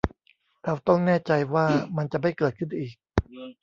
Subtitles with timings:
[0.63, 1.65] เราต้องแน่ใจว่า
[1.97, 2.93] มันจะไม่เกิดขึ้นอีก